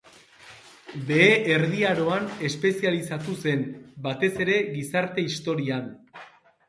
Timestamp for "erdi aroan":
1.55-2.25